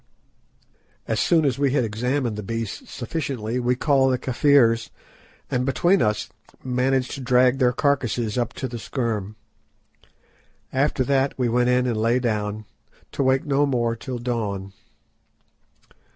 As 1.07 1.19
soon 1.19 1.45
as 1.45 1.59
we 1.59 1.73
had 1.73 1.83
examined 1.83 2.35
the 2.35 2.41
beasts 2.41 2.91
sufficiently 2.91 3.59
we 3.59 3.75
called 3.75 4.11
the 4.11 4.17
Kafirs, 4.17 4.89
and 5.51 5.63
between 5.63 6.01
us 6.01 6.27
managed 6.63 7.11
to 7.11 7.21
drag 7.21 7.59
their 7.59 7.71
carcases 7.71 8.35
up 8.35 8.51
to 8.53 8.67
the 8.67 8.79
scherm. 8.79 9.35
After 10.73 11.03
that 11.03 11.37
we 11.37 11.49
went 11.49 11.69
in 11.69 11.85
and 11.85 11.97
lay 11.97 12.17
down, 12.17 12.65
to 13.11 13.21
wake 13.21 13.45
no 13.45 13.67
more 13.67 13.95
till 13.95 14.17
dawn. 14.17 14.73